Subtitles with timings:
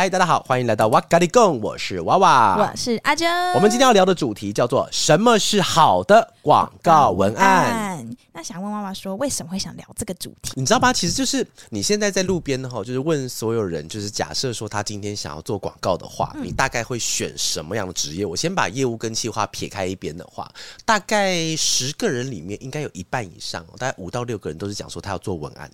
[0.00, 3.30] 嗨，大家好，欢迎来到哇咖喱贡，我是娃娃，我是阿珍。
[3.52, 8.08] 我们今天要聊的主题叫做什么是好的广告文案？
[8.32, 10.54] 那想问娃娃说，为什么会想聊这个主题？
[10.56, 10.90] 你知道吗？
[10.90, 18.24] 其实就是你现在在路边哈，就是问所有人，就是假设说他今天想要做广告的话，嗯、你大概会选什么样的职业？
[18.24, 20.50] 我先把业务跟企划撇开一边的话，
[20.86, 25.70] 大概十个人里面应该有一半以上，大概五到六个人都是讲说他要做文案。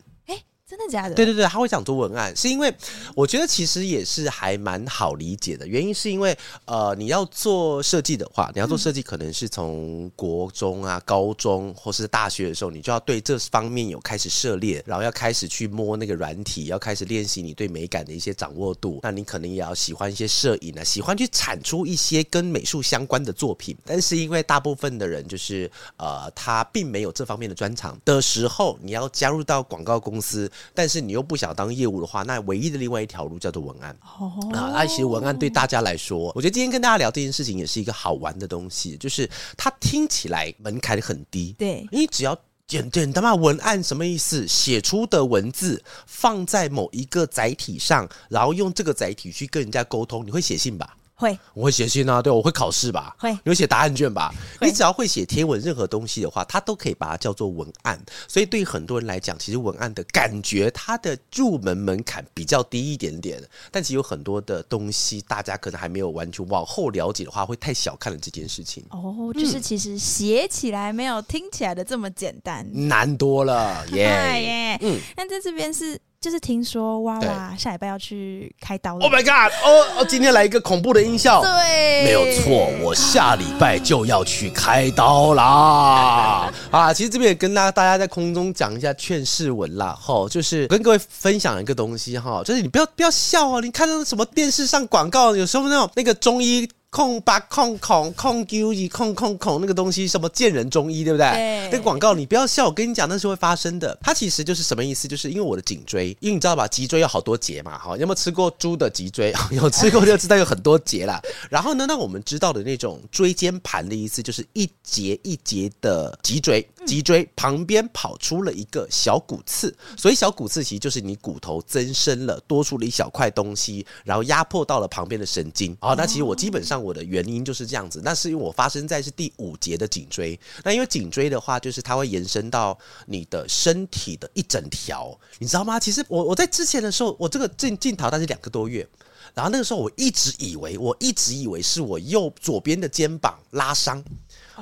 [0.69, 1.15] 真的假的？
[1.15, 2.75] 对对对，他会讲做文案，是因为
[3.15, 5.65] 我觉得其实也是还蛮好理解的。
[5.65, 18.98] 原因是因为呃，你要做设计的话，你要做设计，可能是从国中啊、高中或是大学的时候，你就要对这方面有开始涉猎，然后要开始去摸那个软体，要开始练习你对美感的一些掌握度。
[19.05, 23.77] 那你可能也要喜欢一些摄影啊，喜欢去产出一些跟美术相关的作品。
[23.84, 30.50] 但是因为大部分的人就是呃，他并没有这方面的专长的时候，你要加入到广告公司。
[30.75, 33.97] 但是你又不想当业务的话，那唯一的另外一条路叫做文案。
[34.19, 34.33] Oh.
[34.55, 41.55] 啊，那其实文案对大家来说，我觉得今天跟大家聊这件事情也是一个好玩的东西，就是它听起来门槛很低。
[41.59, 44.47] 对，你只要简简单嘛，文案什么意思？
[44.49, 50.97] 写出的文字放在某一个载体上，然后用这个载体去跟人家沟通，你会写信吧？
[51.19, 57.98] 会，我会写信啊，对，我会考试吧，会，你会写答案卷吧，你只要会写贴文，任何东西的话，它都可以把它叫做文案。
[58.28, 63.42] 所以对于很多人来讲，其实文案的感觉，它的入门门槛比较低一点点。
[63.70, 68.84] 但其实有很多的东西，大家可能还没有完全往后了解的话，会太小看了这件事情。
[68.91, 74.78] 哦，就是其实写起来没有听起来的这么简单，难多了，耶、yeah 耶。
[74.83, 75.98] 嗯，那在这边是。
[76.20, 79.05] 就是听说哇哇下礼拜要去开刀了。
[79.05, 79.53] Oh my god！
[79.64, 81.43] 哦哦，今天来一个恐怖的音效。
[81.43, 86.53] 对，没有错，我下礼拜就要去开刀啦。
[86.72, 89.97] 啊，其实这边也跟大家大家在空中讲一下劝世文啦。
[90.00, 93.60] 哈，就是跟各位分享一个东西哈，就是你不要不要笑哦。
[93.60, 96.69] 你看到什么电视上广告，有时候那种那个中医。
[96.91, 101.26] 空八空空空九一空空空那个东西什么贱人中医对不对？
[101.30, 101.69] 对。
[101.70, 103.98] 那个广告你不要笑，我跟你讲那是会发生的。
[104.00, 105.06] 它其实就是什么意思？
[105.06, 107.76] 就是因为我的颈椎，因为你知道吧，脊椎有好多节嘛。
[107.76, 109.34] 哈，有没有吃过猪的脊椎？
[109.50, 111.20] 有吃过就知道有很多节啦。
[111.50, 125.76] 然后呢，那我们知道的那种椎间盘的意思，就是一节一节的脊椎，脊椎旁边跑出了一个小骨刺，所以小骨刺其实就是你骨头增生了，多出了一小块东西，然后压迫到了旁边的神经。
[125.80, 126.76] 好，那其实我基本上。
[126.86, 130.38] 我的原因就是这样子，那是因为我发生在是第五节的颈椎。
[130.62, 135.80] 那因为颈椎的话，就是它会延伸到你的身体的一整条，你知道吗？
[135.80, 138.86] 其实我我在之前的时候，我这个进进逃，但是两个多月，
[139.34, 144.04] 然后那个时候我一直以为，我一直以为是我右左边的肩膀拉伤。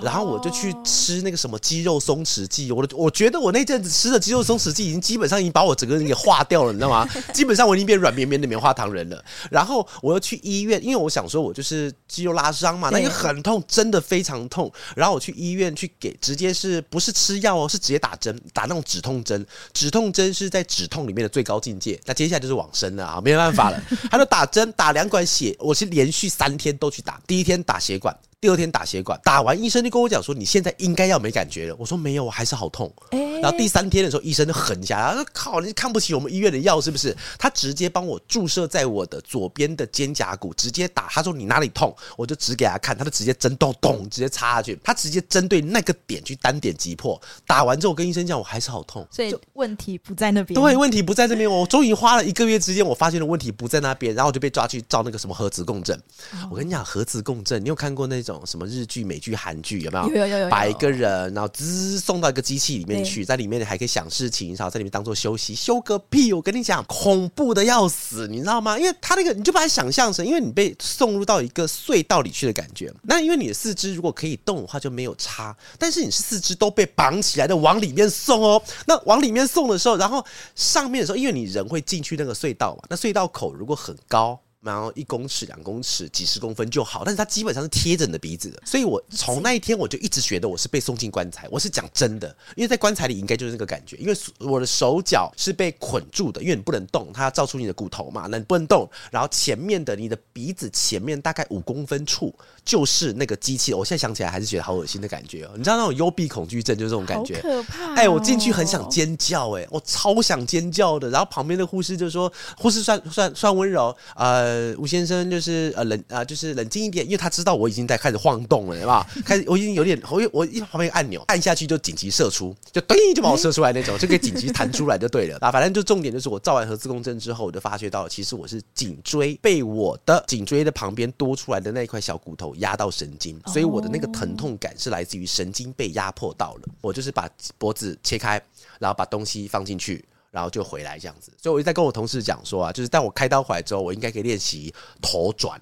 [0.02, 7.08] 然后我就去吃那个什么肌肉松弛剂，我我觉得我那阵子吃的肌肉松弛剂已经基本上已经把我整个人给化掉了，你知道吗？
[7.32, 9.24] 基本上我已经变软绵绵的棉花糖人了。
[9.50, 14.70] 然后我又去医院，因为我想说我就是肌肉拉伤嘛，那个很痛，真的非常痛。
[14.96, 19.46] 然后我去医院去给，直接是不是吃药哦，是直接打针，打那种止痛针。
[19.72, 22.00] 止痛针是在止痛里面的最高境界。
[22.04, 23.80] 那接下来就是往生了啊，没有办法了。
[24.10, 27.20] 他就打针，打两管血，我是连续三天都去打。
[27.26, 28.16] 第一天打血管。
[28.44, 31.76] 第二天打血管，打完医生就跟我讲说，你现在应该要没感觉了。
[31.78, 32.92] 我说没有，我还是好痛。
[33.12, 37.16] 欸、然后第三天的时候，医生就狠下来，他说靠，你看不起我们医院的药是不是？
[37.38, 41.06] 他直接帮我注射在我的左边的肩胛骨，直接打。
[41.08, 44.78] 他说你哪里痛，我就指给他看，他就直接针咚咚直接插下去。
[44.84, 47.18] 他直接针对那个点去单点击破。
[47.46, 49.08] 打完之后，我跟医生讲，我还是好痛。
[49.10, 50.60] 所以问题不在那边。
[50.60, 51.50] 对，问题不在这边。
[51.50, 55.98] 我终于花了一个月之间，我发现了问题不在那边，然后我就被抓去照那个什么核磁共振。
[56.34, 59.14] 哦、我跟你讲，核磁共振，你有看过那种什么日剧美？
[59.14, 60.08] 美剧、韩剧有没有？
[60.08, 60.48] 有有有有。
[60.50, 66.32] 把一个人，然后滋送到一个机器里面去，在里面还可以想事情，然后在里面当做休息，休个屁！
[66.32, 68.76] 我跟你讲，恐怖的要死，你知道吗？
[68.76, 72.92] 因为他那个，你就把它想象成，因为你被送入到一个隧道里去的感觉。
[73.02, 75.56] 那因为你的四肢如果可以动的话，就没有差。
[75.78, 78.60] 但是你是四肢都被绑起来的，往里面送哦。
[78.88, 80.26] 那往里面送的时候，然后
[80.56, 84.40] 上面的时候，因为你人会进去那个隧道嘛，那隧道口如果很高。
[84.64, 91.46] 然后一公尺、两公尺、几十公分就好，但是它基本上是贴着你的鼻子的，所以我从那一天我就一直觉得我是被送进棺材。
[91.50, 98.88] 我是讲真的，因为在棺材里应该就是那个感觉，因为我的手脚是被捆住的，因为你不能动，它要照出你的骨头嘛，那你不能动。
[99.10, 102.34] 然后前面的你的鼻子前面大概五公分处
[102.64, 105.50] 就是那个机器，我现在想起来还是觉得好恶心的感觉哦。
[105.56, 107.94] 你知道那种幽闭恐惧症就是这种感觉，可怕、哦。
[107.96, 111.10] 哎，我进去很想尖叫，哎，我超想尖叫的。
[111.10, 119.06] 然后旁边的护士就说，护士算算算温柔，呃，吴先生就是呃冷啊、呃，就是冷静一点，因为他知道我已经在开始晃动了，对吧？
[119.24, 125.50] 开始我已经有点，我我一旁边按钮按下去就紧急射出，就咚就把我射出来那种，就可以紧急弹出来就对了啊。
[125.50, 136.68] 反正就重点就是我照完核磁共振之后，我就发觉到其实我是颈椎被我的颈椎的旁边多出来的那一块小骨头压到神经，所以我的那个疼痛感是来自于神经被压迫到了。
[136.80, 137.28] 我就是把
[137.58, 138.42] 脖子切开，
[138.78, 140.04] 然后把东西放进去。
[140.34, 145.60] 然后就回来这样子，所以我就在跟我同事讲说啊，就是当我开刀回来之后，我应该可以练习头转。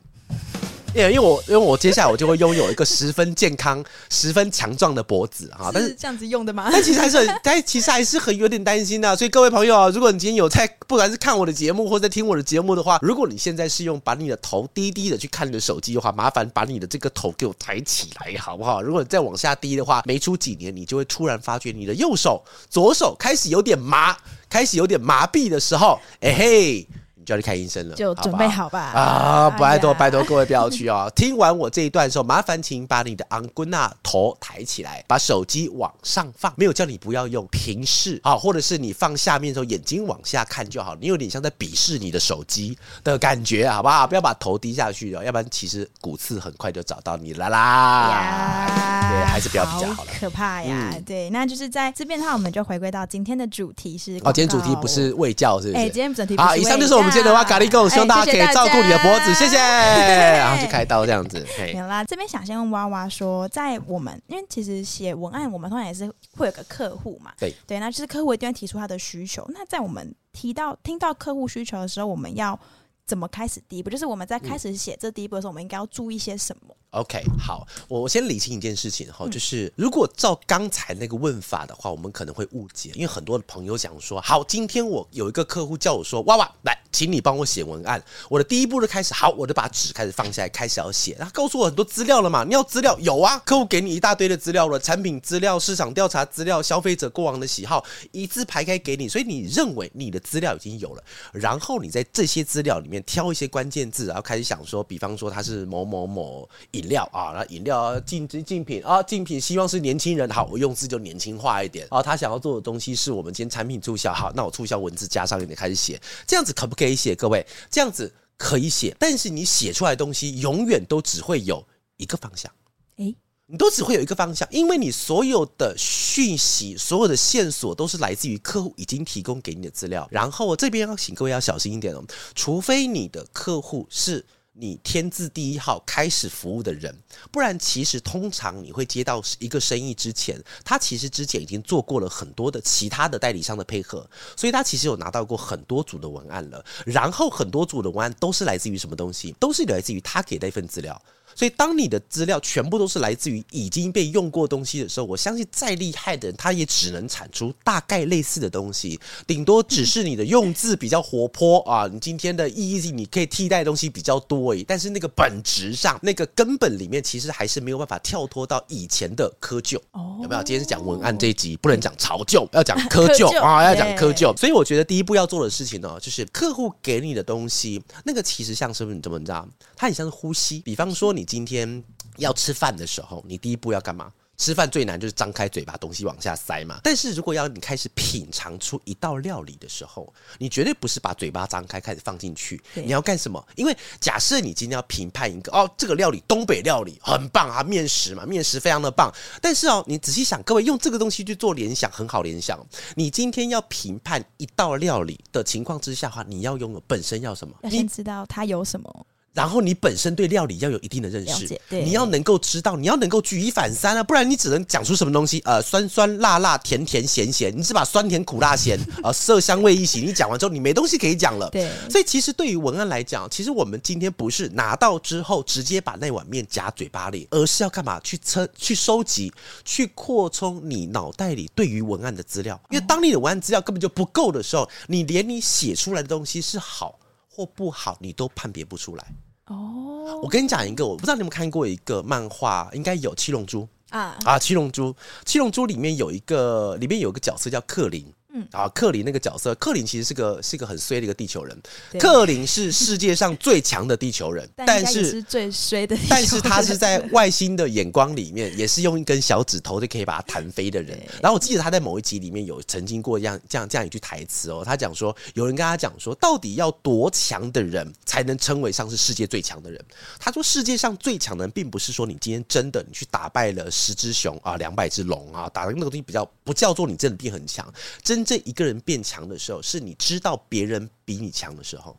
[0.94, 6.68] 因为我因为我接下来我就会拥有一个十分健康、 十分强壮的脖子哈，但是这样子用的吗？
[6.70, 9.16] 但其实还是很，但其实还是很有点担心的。
[9.16, 18.82] 所以各位朋友啊，如果你今天有在不管是看我的节目或者听我的节目的话，如果你现在是用把你的头低低的去看你的手机的话，麻烦把你的这个头给我抬起来好不好？
[18.82, 24.16] 如果你再往下低的话，没出几年你就会突然发觉你的右手、左手开始有点麻，
[24.50, 26.86] 开始有点麻痹的时候，哎嘿。
[27.22, 28.90] 你就要去看医生了，就准备好吧。
[28.92, 31.10] 好啊，拜托拜托各位不要去哦。
[31.14, 36.52] 听完我这一段的时候，麻烦请把你的昂贵那头抬起来，把手机往上放。
[36.56, 40.96] 没有叫你不要用平视啊，或者是你放下面的时候眼睛往下看就好。
[41.00, 44.04] 你有点像在鄙视你的手机的感觉，好不好？
[44.04, 48.66] 不要把头低下去哦，要不然其实骨刺很快就找到你了啦。
[49.12, 50.10] 对，还是不要比较好了。
[50.18, 55.78] 可怕呀，嗯、对，那就是在这边的话，我们就回归到今天的主题是哦，今天主题不是卫教，是不是？
[55.78, 56.48] 哎、欸，今天主题不是卫教。
[56.48, 57.11] 好，以上就是我们。
[57.12, 59.56] 记得哇，咖喱狗，希望大家可以照顾你的脖子，谢谢。
[59.58, 61.46] 然后就开刀这样子。
[61.58, 67.32] 没有啦，这边想先问娃娃说，在我们因为其实写文案，我们通常也是会有个客户嘛。
[67.38, 69.46] 对对，那就是客户一定要提出他的需求。
[69.54, 72.58] 那在我们提到听到客户需求的时候，我们要
[73.06, 73.90] 怎么开始第一步？
[73.90, 88.02] 就是我们在开始写这第一步的时候，我们应该要注意些什么？OK，好，我我先理清一件事情哈，就是如果照刚才那个问法的话，我们可能会误解，因为很多的朋友讲说，好，今天我有一个客户叫我说，哇哇来，请你帮我写文案。
[88.28, 91.14] 我的第一步就开始，好，我就把纸开始放下来，开始要写。
[91.14, 101.02] 他告诉我很多资料了嘛，你要资料有啊，客户给你一大堆的资料了，产品资料、市场调查资料、消费者过往的喜好，一字排开给你，所以你认为你的资料已经有了，
[101.32, 106.48] 然后你在这些资料里面挑一些关键字，然后开始想说，比方说他是某某某。
[106.72, 112.02] 饮料啊，那饮料竞竞品啊，竞品希望是年轻人，好，我用字就年轻化一点啊。
[112.02, 117.14] 他想要做的东西是我们今天产品促销，好，那我促销文字加上一点开始写，这样子可不可以写？
[117.14, 121.62] 各位，这样子可以写，但是你写出来的东西永远都只会有
[121.96, 122.50] 一个方向，
[122.96, 123.14] 诶，
[123.52, 130.08] 你都只会有一个方向，因为你所有的讯息、所有的线索都是来自于客户已经提供给你的资料。
[130.10, 132.02] 然后这边要请各位要小心一点哦，
[132.34, 134.24] 除非你的客户是。
[134.54, 136.94] 你天字第一号开始服务的人，
[137.30, 144.06] 不然其实通常你会接到一个生意之前，他其实之前已经做过了很多的其他的代理商的配合，
[144.36, 149.34] 所以他其实有拿到过很多组的文案了，然后很多组的文案都是来自于什么东西？
[149.40, 151.02] 都是来自于他给的一份资料。
[151.34, 164.62] 所以，当你的资料全部都是来自于已经被用过东西的时候，我相信再厉害的人，他也只能产出大概类似的东西，顶多只是你的用字比较活泼啊，你今天的意义你可以替代的东西比较多而已。
[164.62, 169.80] 但是那个本质上，那个根本里面，其实还是没有办法跳脱到以前的窠臼。
[170.22, 170.42] 有没有？
[170.42, 174.36] 今天是讲文案这一集，不能讲潮旧，要讲窠臼啊，要讲窠臼。
[174.36, 179.48] 所以我觉得第一步要做的事情呢，就是客户给你的东西，那个其实像是不是你怎么知道？
[179.74, 180.60] 它很像是呼吸。
[180.60, 181.21] 比方说你。
[181.22, 181.80] 你今天
[182.16, 184.12] 要吃饭的时候，你第一步要干嘛？
[184.36, 186.80] 吃饭最难就是张开嘴把东西往下塞嘛。
[186.82, 192.60] 但是如果要你开始品尝出一道料理的时候，你绝对不是把嘴巴张开开始放进去。
[192.74, 193.46] 你要干什么？
[193.54, 199.14] 因为假设你今天要评判一个哦，这个料理东北料理很棒啊，面食嘛，面食非常的棒。
[199.40, 202.58] 但是哦，你仔细想，各位用这个东西去做联想，很好联想。
[202.96, 207.54] 你今天要评判一道料理的情况之下的话，你要拥有本身要什么？
[207.62, 209.06] 要先知道它有什么。
[209.32, 215.40] 然后你本身对料理要有一定的认识，你要能够知道，你要能够举一反三啊，不然你只能讲出什么东西？
[215.46, 221.48] 呃，酸酸辣辣甜甜咸咸，你只把酸甜苦辣咸 呃色香味一起，你讲完之后你没东西可以讲了。
[221.48, 227.98] 对，所以其实对于文案来讲，其实我们今天不是拿到之后直接把那碗面夹嘴巴里，而是要干嘛？
[228.00, 229.32] 去测、去收集、
[229.64, 232.60] 去扩充你脑袋里对于文案的资料。
[232.68, 236.98] 因为当你的文案资料根本就不够的时候，你连你写出来的东西是好。
[237.34, 239.06] 或不好，你都判别不出来。
[239.46, 244.92] 哦，我跟你讲一个，我不知道你有没有看过一个漫画，应该有《七龙珠》啊啊，《七龙珠》
[245.24, 248.12] 《七龙珠》里面有一个，里面有一个角色叫克林。
[248.34, 251.54] 嗯啊，克林那个角色，克林其实是个是个很衰的一个地球人。
[252.00, 255.94] 克林是世界上最强的地球人，但是，是最衰的。
[256.08, 260.98] 但是他是在 外星的眼光里面，也是用一根小指头就可以把他弹飞的人。
[261.20, 269.78] 然后我记得他在某一集里面有曾经过这样这样这样一句台词哦，他讲说，有人跟他讲说，到底要多强的人才能称为上是世界最强的人？
[270.18, 277.70] 他说，世界上最强的人，并不是说你今天真的你去打败了十只熊啊，两百只龙啊，打的那个东西比较不叫做你真的变很强，
[278.02, 278.21] 真。
[278.24, 281.96] 这一个人变强的时候，是你知道别人比你强的时候。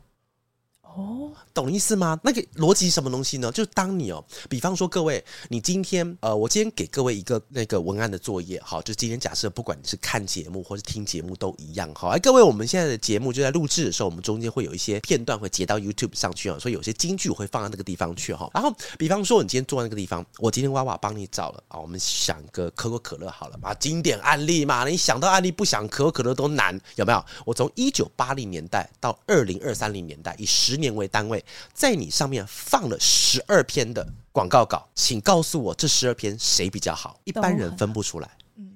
[0.96, 2.16] 哦，懂意思吗？
[2.22, 3.50] 那个逻辑什么东西呢？
[3.50, 18.48] 就是当你哦，比方说各位，你今天呃，我今天给各位一个那个文案的作业，好，就今天假设不管你是看节目或是听节目都一样，好，哎，各位，我们现在的节目就在录制的时候，我们中间会有一些片段会截到 YouTube 上去啊，所以有些金句我会放到那个地方去哈。
[18.54, 27.24] 然后，比方说你今天坐在那个地方，我今天娃娃帮你找了啊，我们想个可口可乐好了嘛，经典案例嘛，你想到案例不想可口可乐都难，有没有？
[27.44, 30.83] 我从一九八零年代到二零二三零年代，以十年。
[30.84, 37.18] 年为单位，在你上面放了十二篇的广告稿，请告诉我这十二篇谁比较好？
[37.24, 38.30] 一般人分不出来，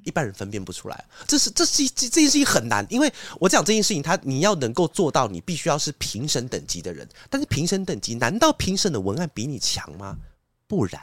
[0.04, 1.04] 一般人分辨不出来。
[1.26, 7.06] 这是这是这这件事情很难，因为我讲这件事情，他你要能够做到，你必须要是评审等级的人。
[7.28, 10.16] 但是评审等级，难道评审的文案比你强吗？
[10.66, 11.00] 不然，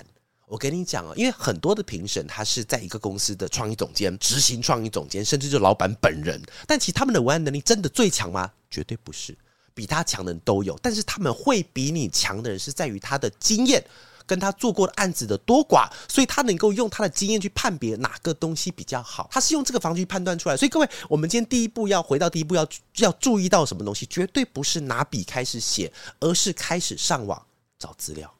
[0.47, 6.41] 我跟你讲啊，因为很多的评审，他是在一个公司的创意总监、执行创意总监，甚至就是老板本人。
[6.67, 8.51] 但其实他们的文案能力真的最强吗？
[8.69, 9.37] 绝对不是。
[9.75, 13.85] 比他强的人都有，但是他们会比你强的人是在于他的经验，
[14.25, 19.29] 跟他做过的案子的多寡，所以他能够用他的经验去判别哪个东西比较好。
[19.31, 20.55] 他是用这个方式去判断出来。
[20.55, 22.65] 所以各位，我们今天第一步要回到第一步要
[22.95, 24.05] 要注意到什么东西？
[24.05, 25.91] 绝对不是拿笔开始写，
[26.21, 27.45] 而是开始上网
[27.77, 28.33] 找资料。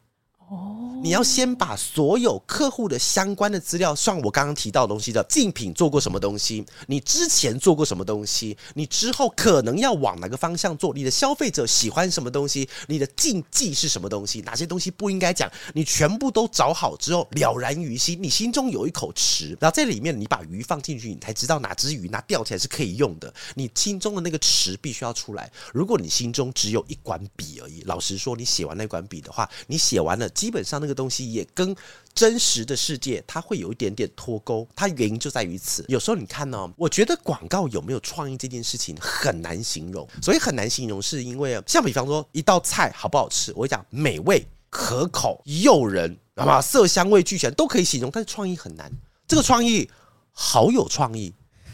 [0.48, 25.52] 哦，你要先把所有客户的相关的资料，像我刚刚提到的东西的竞品做过什么东西，你之前做过什么东西，你之后可能要往哪个方向做，你的消费者喜欢什么东西，你的禁忌是什么东西，哪些东西不应该讲，你全部都找好之后，了然于心，你心中有一口池，然后在里面你把鱼放进去，你才知道哪只鱼拿钓起来是可以用的，你心中的那个池必须要出来。
[25.74, 30.30] 如果你心中只有一管笔而已，老实说，你写完那管笔的话，你写完了。
[30.36, 31.75] 基本上那个东西也跟
[32.13, 34.68] 真实的世界，它会有一点点脱钩。
[34.75, 35.84] 它原因就在于此。
[35.88, 40.08] 有时候你看呢、哦，我觉得广告有没有创意这件事情很难形容。
[40.22, 48.92] 所以很难形容，是因为像比方说一道菜好不好吃，我会讲美味、可口、诱人，好吧，色香味俱全都可以形容，但是创意很难。
[49.27, 49.89] 这个创意
[50.32, 51.34] 好有创意，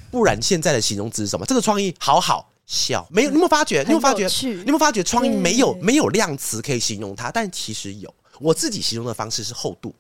[0.10, 1.46] 不然现在的形容词是什么？
[1.46, 2.48] 这个创意好好。
[2.68, 3.30] 笑没有？
[3.32, 3.84] 你有没有发觉？
[3.84, 4.28] 你有没有发觉？
[4.28, 5.04] 你有没有发觉？
[5.04, 8.14] 创意没有没有量词可以形容它，但其实有。
[8.42, 9.94] 我自己形容的方式是厚度，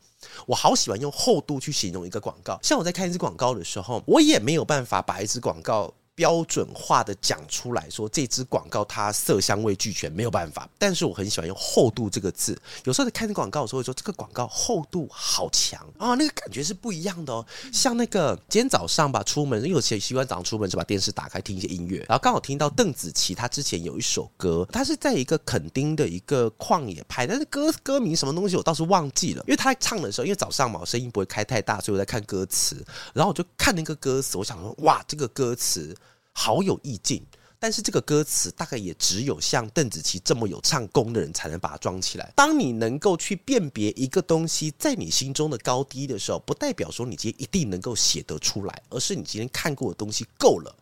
[0.46, 2.60] 我好喜欢用厚度去形容一个广告。
[2.62, 5.94] 像我在看一支广告的时候，我也没有办法把一支广告。
[6.22, 10.70] 标准化的讲出来说，这支广告它色香味俱全，没有办法。
[10.78, 12.56] 但是我很喜欢用厚度这个字。
[12.84, 17.44] 有时候在看广告的时候，会说这个广告厚度好强啊，那个感觉是不一样的哦。
[17.74, 29.44] 像那个今天早上吧，出门因为有些习惯早上出门就把电视打开听一些音乐，然后刚好听到邓紫棋她之前有一首歌，她是在一个垦丁的一个旷野拍，但是歌歌名什么东西我倒是忘记了。
[29.48, 35.98] 因为她在唱的时候，因为早上嘛，声音不会开太大，所以我在看歌词，然后我就看那个歌词，我想说哇，这个歌词。
[36.34, 37.24] 好有意境，
[37.60, 42.32] 但是这个歌词大概也只有像邓紫棋这么有唱功的人才能把它装起来。
[42.36, 50.76] 当你能够去辨别一个东西在你心中的高低的时候，不代表说你今天一定能够写得出来，而是你今天看过的东西够了，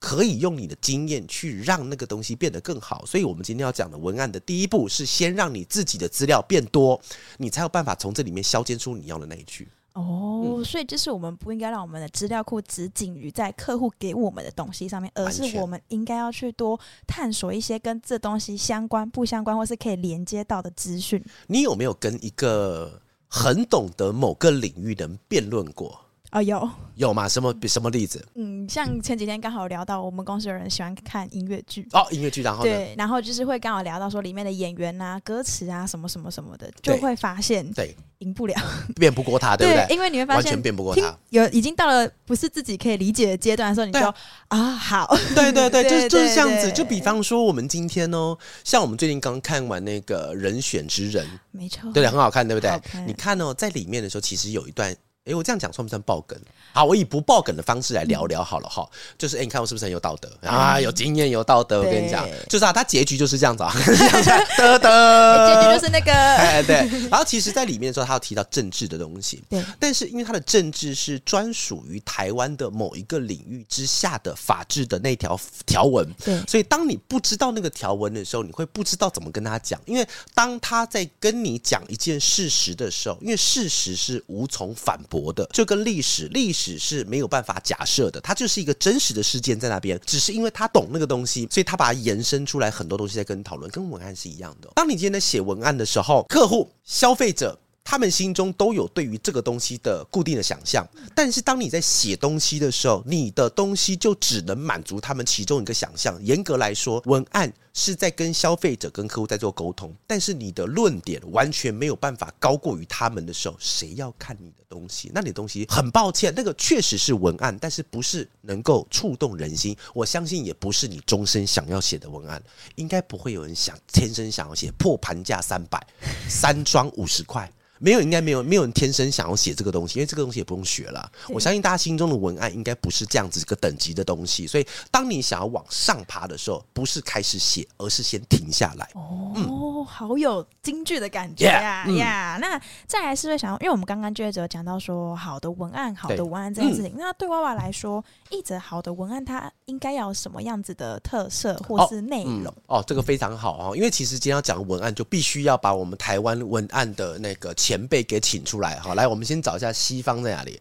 [0.00, 3.06] 可以用你的经验去让那个东西变得更好。
[3.06, 7.00] 所以，我们今天要讲的文案的第一步是先让你自己的资料变多，
[7.38, 9.68] 你才有办法从这里面削尖出你要的那一句。
[9.96, 21.24] 哦，所以就是我们不应该让我们的资料库只仅于在客户给我们的东西上面，而是我们应该要去多探索一些跟这东西相关、不相关，或是可以连接到的资讯。
[21.46, 25.98] 你有没有跟一个很懂得某个领域的人辩论过？
[26.32, 27.28] 哦，有有吗？
[27.28, 28.24] 什么什么例子？
[28.34, 38.54] 嗯，像前几天刚好聊到，我们公司有人喜欢看音乐剧哦，音乐剧，然后对，然后就是会刚好聊到说里面的演员啊、歌词啊什么什么什么的，就会发现对赢不了，
[38.96, 39.86] 变不过他， 对不对？
[39.94, 44.00] 因为你会发现完全变不过他，有已经到了不是自己可以理解的阶段的时候，你就
[44.48, 46.72] 啊好，对对 对，就是就是这样子。
[46.72, 52.80] 就比方说我们今天哦，像我们最近刚看完那个人选之人，没错，对的，很好看，对不对？
[53.06, 54.94] 你看哦，在里面的时候，其实有一段。
[55.26, 56.38] 哎，我这样讲算不算爆梗？
[56.72, 58.88] 好，我以不爆梗的方式来聊聊好了哈。
[58.92, 60.80] 嗯、就是，哎，你看我是不是很有道德、嗯、啊？
[60.80, 61.80] 有经验，有道德。
[61.80, 63.72] 我跟你讲，就是啊，他结局就是这样子啊，
[64.56, 66.12] 得得，结局就是那个。
[66.14, 66.76] 哎，对。
[67.08, 69.42] 然后其实，在里面的时候，他要提到政治的东西。
[69.50, 69.64] 对。
[69.80, 76.08] 但是，因为他的政治是专属于台湾的某一个领域之下的法治的那条条文。
[76.24, 76.40] 对。
[76.46, 79.80] 所以，当你不知道那个条文的时候，你会不知道怎么跟他讲。
[79.86, 85.15] 因为当他在跟你讲一件事实的时候，因为事实是无从反驳。
[85.32, 94.70] 的就跟历史，历史是没有办法假设的，它就是一个真实的事件在那边，只是因为他懂那个东西，所以他把它延伸出来很多东西在跟你讨论，跟文案是一样的。
[94.74, 97.58] 当你今天在写文案的时候，客户、消费者。
[97.88, 106.18] 他们心中都有对于这个东西的固定的想象，但是当你在写东西的时候，你的东西就只能满足他们其中一个想象。
[106.24, 115.12] 严格来说，文案是在跟消费者、跟客户在做沟通，但是你的论点完全没有办法高过于他们的时候，谁要看你的东西？
[115.14, 119.76] 那你的东西很抱歉，那个确实是文案，但是不是能够触动人心。
[119.94, 122.42] 我相信也不是你终身想要写的文案，
[122.74, 125.86] 应该不会有人想天生想要写破盘价三百，
[126.28, 127.48] 三双五十块。
[127.78, 131.10] 没有，应该没有，没有人天生想要写这个东西，因为这个东西也不用学了。
[131.28, 138.88] 我相信大家心中的文案应该不是这样子一个等级的东西，所以当你想要往上爬的时候，不是开始写，而是先停下来。
[138.94, 142.38] 哦，嗯、好有京剧的感觉呀呀！
[142.40, 143.58] 那再来是不是想要？
[143.60, 146.92] 因为我们刚刚就讲到说，好的文案，好的文案这件事情。
[146.92, 152.46] 嗯、那对娃娃来说，一则好的文案，它应该要有什么样子的特色或是内容？
[152.46, 157.52] 哦、嗯，哦，这个非常好哦，因为其实今天要讲文案，就必须要把我们台湾文案的那个。
[157.66, 160.60] 前辈给请出来，好，来，我们先找一下西方在哪里？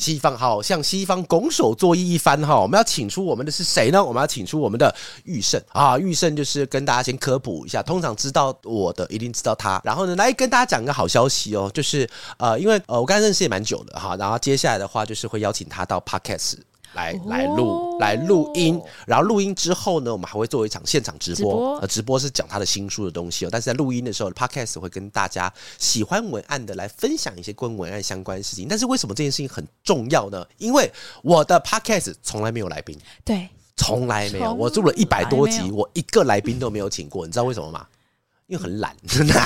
[0.00, 4.02] 西方，好，向西方拱手作揖一番，哈，我们要请出我们的是谁呢？
[4.02, 4.94] 我们要请出我们的
[5.24, 12.08] 玉胜啊，玉胜就是跟大家先科普一下，通常知道我的一定知道他，然后呢，来跟大家讲一个好消息哦，就是
[12.38, 16.54] 呃，因为呃，我刚才认识也蛮久的哈，然后接下来的话就是会邀请他到 Podcast。
[16.96, 21.36] 来来录来录音，然后录音之后呢，我们还会做一场现场直播。
[21.36, 23.48] 直播呃，直播是讲他的新书的东西哦。
[23.52, 28.66] 但是在录音的时候，Podcast 会跟大家喜欢文案的来分享一些跟文案相关的事情。
[28.68, 30.44] 但是为什么这件事情很重要呢？
[30.58, 30.90] 因为
[31.22, 34.52] 我的 Podcast 从来没有来宾，对，从来没有。
[34.54, 37.26] 我做了一百多集，我一个来宾都没有请过。
[37.26, 37.86] 你知道为什么吗？
[38.48, 39.34] 因为很懒， 真的。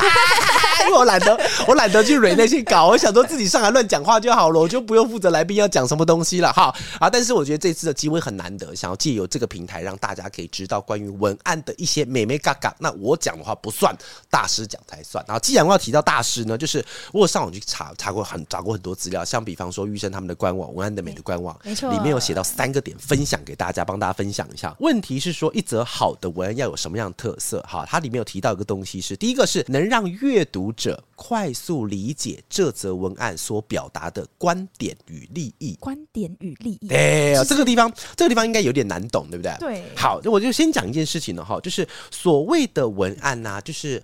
[0.86, 1.38] 因为我懒得，
[1.68, 7.08] 我懒得去蕊那些稿，我想说自己上来乱讲话就好了，我就不用负责来宾要讲什么东西了哈啊！
[7.08, 12.74] 但是我觉得这次的机会很难得，想要借由这个平台让大家可以知道关于文案的一些美眉嘎嘎。
[12.78, 13.94] 那我讲的话不算，
[14.30, 15.22] 大师讲才算。
[15.28, 24.74] 然后既然我要提到大师呢，就是我有上网去查查过很找过很多资料，像比方说玉生他们的官网文案的美的官网，没错，里面有写到三个点，分享给大家，帮大家分享一下。
[24.80, 27.60] 问题是说，一则好的文案要有什么样的特色？
[27.68, 35.76] 哈，它里面有提到一个东西是，第一个是能让阅读者快速理解这则文案所表达的观点与利益。
[35.78, 39.54] 观点与利益，对，这个地方，这个地方应该有点难懂，对不对？
[39.60, 39.84] 对。
[39.94, 44.02] 好，我就先讲一件事情了哈，就是所谓的文案呐，就是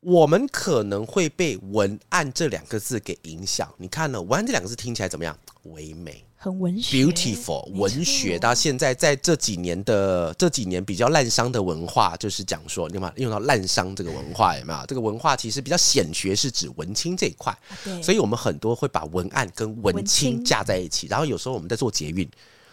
[0.00, 3.72] 我们可能会被“文案”这两个字给影响。
[3.78, 5.34] 你看呢，“文案”这两个字听起来怎么样？
[5.62, 6.22] 唯美。
[6.46, 14.56] 很文学，beautiful 文学到现在在这几年的这几年比较滥觞的文化，就是讲说，你有没有用到滥觞这个文化？
[14.56, 14.86] 有没有？
[14.86, 17.56] 这个文化其实比较显学，是指文青这一块。
[17.82, 21.08] 对，所以我们很多会把文案跟文青架在一起。
[21.08, 22.28] 然后有时候我们在做捷运。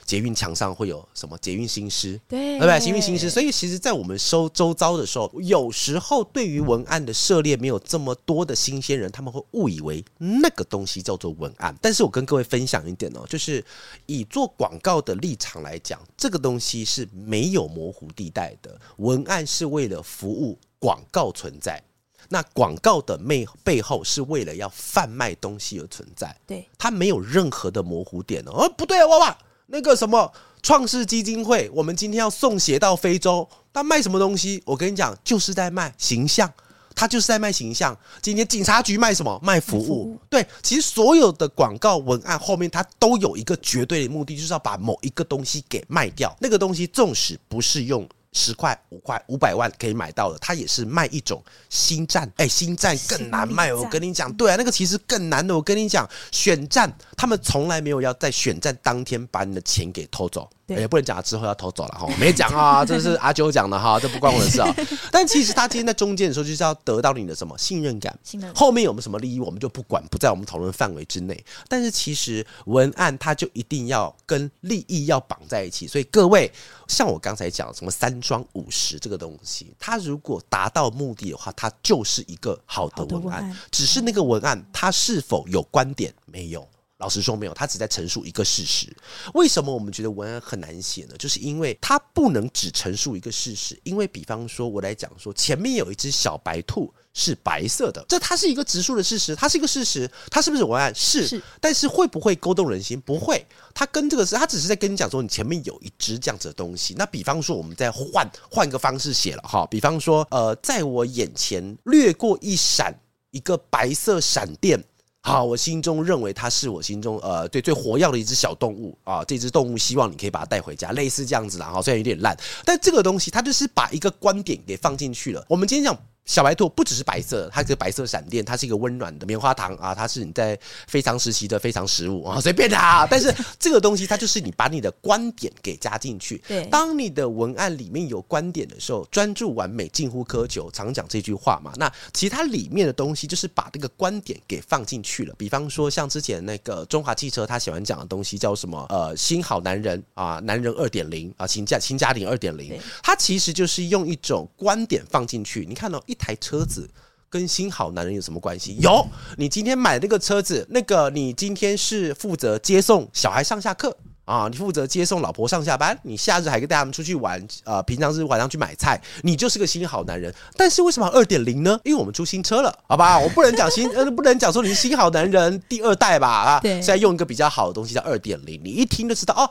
[0.06, 2.20] 捷运墙上会有什么捷运新诗？
[2.28, 2.80] 对，对不对？
[2.80, 3.30] 捷运新诗。
[3.30, 11.76] 所以其实，在我们收周遭的时候，有时候对于文案的涉猎没有这么多的新鲜人，他们会误以为那个东西叫做文案。
[11.82, 13.64] 但是我跟各位分享一点哦，就是
[14.06, 18.80] 以做广告的立场来讲，这个东西是没有模糊地带的。
[18.98, 21.82] 文案是为了服务广告存在，
[22.30, 26.36] 那广告的背背后是为了要贩卖东西而存在。
[26.46, 28.72] 对，它没有任何的模糊点哦。
[28.78, 29.38] 不对啊，娃娃。
[29.68, 34.62] 那个什么创世基金会，我们今天要送鞋到非洲，他卖什么东西？
[34.66, 36.52] 我跟你讲，就是在卖形象，
[36.94, 37.98] 他就是在卖形象。
[38.22, 39.40] 今天警察局卖什么？
[39.42, 40.18] 卖服务。
[40.30, 46.36] 对，其实所有的广告文案后面，它都有一个绝对的目的，就是要把某一个东西给卖掉。
[46.40, 48.08] 那个东西纵使不是用。
[48.36, 52.28] 十块、五块、五百万可以买到的，它也是卖一种新战。
[52.38, 53.72] 哎、欸，心战更难卖。
[53.72, 55.56] 我跟你讲，对啊，那个其实更难的。
[55.56, 56.92] 我跟你讲，选战
[57.24, 60.50] 他们从来没有要在选战当天把你的钱给偷走。
[60.68, 64.74] 也不能讲他之后要偷走了哈，没讲啊， 这是阿九讲的哈，这不关我的事啊。
[65.12, 68.18] 但其实他今天在中间的时候，就是要得到你的什么信任感。
[68.24, 71.46] 信任感后面有没有什么利益，我们就不管，不在我们讨论范围之内。
[71.70, 75.86] 但是其实文案它就一定要跟利益要绑在一起。
[75.86, 76.52] 所以各位，
[76.88, 83.24] 像我刚才讲什么三庄五十这个东西，它如果达到目的的话，它就是一个好的文案。
[83.26, 86.68] 文案只是那个文案它是否有观点没有？
[87.04, 88.88] 老实说没有，他只在陈述一个事实。
[89.34, 91.16] 为什么我们觉得文案很难写呢？
[91.20, 93.78] 就是因为它不能只陈述一个事实。
[93.84, 100.96] 因为比方说，我来讲说，前面有一只小白兔是白色的，这它是一个直述的事实，它是一个事实，它是不是文案？
[100.96, 101.28] 是。
[101.28, 101.44] 是。
[101.60, 102.98] 但是会不会勾动人心？
[103.02, 103.46] 不会。
[103.76, 106.94] 它跟这个是，它只是在跟你讲说，你前面有一只这样子的东西。
[106.98, 112.98] 那比方说，我们再换换个方式写了哈，比方说，呃，在我眼前掠过一闪
[113.32, 114.82] 一个白色闪电。
[115.26, 121.68] 好，我心中认为它是我心中呃对最活跃的一只小动物啊，这只动物希望你可以把它带回家，类似这样子啦。
[121.68, 125.44] 哈，虽然有点烂，但这个东西它就是把一个观点给放进去了。
[125.48, 125.98] 我们今天讲。
[126.26, 130.58] 小白兔不只是白色，它是白色闪电，它是一个温暖的棉花糖啊，它是你在
[130.88, 133.06] 非常时期的非常食物啊，随便它。
[133.12, 136.42] 但是这个东西，它就是你把你的观点给加进去。
[136.48, 141.74] 对，当你的文案里面有观点的时候，专注完美，近乎苛求，常讲这句话嘛。
[141.76, 145.36] 那其他里面的东西，就是把这个观点给放进去了。
[145.38, 148.86] 比方说，像之前那个中华汽车，他喜欢讲的东西叫什么？
[148.88, 155.66] 呃，新好男人啊，男人二点零啊，新家新家庭二点零，它其实就是用一种观点放进去。
[155.68, 156.04] 你看到、哦。
[156.13, 156.90] 一台车子
[157.30, 158.78] 跟新好男人有什么关系？
[158.80, 159.06] 有，
[159.38, 170.34] 你今天买那个车子，那个你今天是负责接送小孩上下课啊，你负责接送老婆上下班，你夏日还跟带他们出去玩，呃，平常是晚上去买菜，你就是个新好男人。
[170.56, 171.80] 但是为什么二点零呢？
[171.84, 173.20] 因为我们出新车了，好吧？
[173.20, 176.28] 我不能讲新， 呃，不能讲说你是新好男人第二代吧？
[176.28, 179.50] 啊，对，现在用一个比较好的东西叫二点零，你一听就知道哦。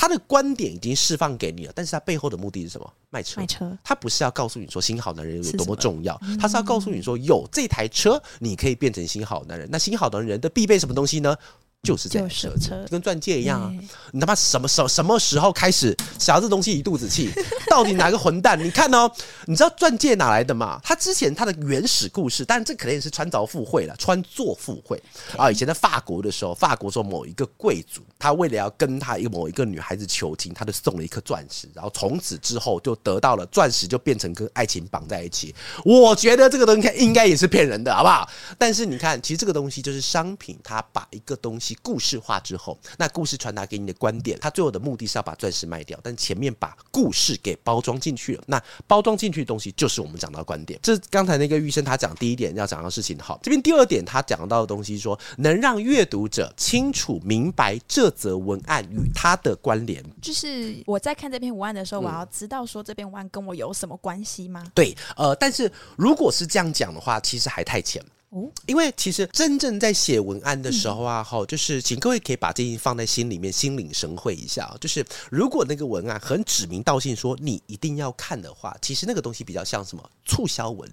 [0.00, 2.88] 他的观点已经释放给你了，但是他背后的目的是什么？
[3.10, 3.40] 卖车。
[3.40, 3.76] 卖车。
[3.82, 9.68] 他不是要告诉你说新好男人有多么重要，是他是要告诉你说有这台车，你可以变成新好男人。
[9.72, 11.36] 那新好男人的必备什么东西呢？
[11.84, 13.72] 就是这车子，跟钻戒一样啊！
[14.12, 17.30] 你他妈什么什什么时候开始想要这东西一肚子气？
[17.70, 18.62] 到底哪个混蛋？
[18.62, 19.10] 你看哦，
[19.46, 20.80] 你知道钻戒哪来的吗？
[20.82, 25.00] 他之前他的原始故事，但这可能也是穿凿附会了，穿作附会
[25.36, 25.50] 啊！
[25.50, 35.54] 以前在法国的时候，法国说某一个贵族，他为了要跟他一个某一个女孩子求情，他就送了一颗钻石，然后从此之后就得到了钻石，就变成跟爱情绑在一起。
[35.84, 38.28] 我觉得这个东西应该也是骗人的，好不好？
[38.58, 41.67] 但是你看，其实这个东西就是商品，他把一个东西。
[41.82, 48.42] 故事化之后，那故事传达给你的观点，它最后的目的是要把钻石卖掉，但前面把故事给包装进去了。
[48.46, 50.78] 那包装进去的东西就是我们讲到的观点。
[50.82, 53.18] 这刚才那个玉生他讲第一点要讲到事情。
[53.18, 60.04] 好，这边第二点他讲到的东西说，能让阅读者清楚明白这则文案与他的关联。
[60.20, 64.64] 就是我在看这篇文案的时候，我要知道说这篇文案跟我有什么关系吗？
[64.74, 68.02] 对，呃，但是如果是这样讲的话，其实还太浅。
[68.30, 74.70] 哦，因为其实真正在写文案的时候啊，哈、嗯，就是请各位可以把这些放在心里面，心领神会一下。
[74.80, 80.90] 就是如果那个文案很指名道姓说你一定要看的话，其实那个东西比较像什么促销文，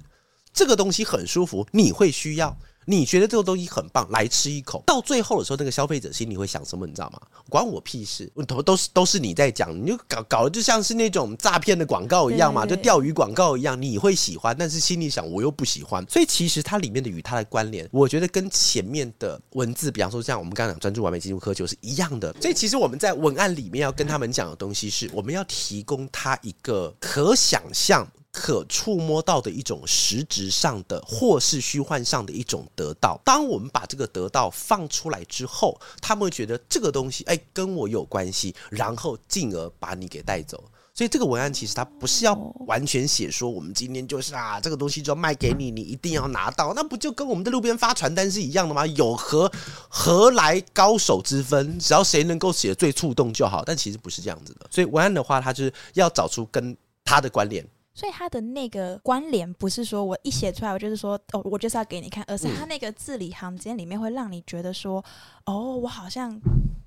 [0.53, 2.57] 这个东西很舒服，你会需要。
[2.85, 4.83] 你觉得这个东西很棒，来吃一口。
[4.85, 6.85] 到最后的时候，那个消费者心里会想什么？
[6.85, 7.19] 你知道吗？
[7.49, 8.31] 关我屁事！
[8.47, 13.79] 都都是都是你在讲，你就搞搞得就像是那种诈骗的广告一样嘛，就钓鱼广告一样。
[13.81, 16.05] 你会喜欢，但是心里想我又不喜欢。
[16.09, 22.33] 所以其实它里面的与它的关联，我觉得跟前面的文字，比方说像我们刚刚讲专注完美进入窠臼是一样的。
[22.39, 28.07] 所以其实我们在文案里面要跟他们讲的东西是，我们要提供他一个可想象。
[28.35, 33.17] 可触摸到的一种实质上的，或是虚幻上的一种得到。
[33.23, 40.61] 当我们把这个得到放出来之后，他们会觉得这个东西哎跟我有关系，然后进而把你给带走。
[40.93, 42.33] 所以这个文案其实它不是要
[42.67, 48.85] 完全写说我们今天就是啊这个东西就要卖给你，你一定要拿到，那不就跟我们在路边发传单是一样的吗？
[48.87, 49.51] 有何
[49.89, 51.79] 何来高手之分？
[51.79, 53.63] 只要谁能够写最触动就好。
[53.65, 54.67] 但其实不是这样子的。
[54.71, 57.65] 所以文案的话，它就是要找出跟它的关联。
[57.95, 65.03] 所以他的那个关联不是说我一写出来，我就是说哦，我就是要给你看，而是他那个字里行间里面会让你觉得说，
[65.45, 66.37] 哦，我好像